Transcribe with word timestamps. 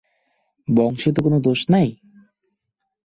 বংশে 0.67 1.09
তো 1.15 1.19
কোনো 1.25 1.37
দোষ 1.39 1.59
নাই? 1.69 1.87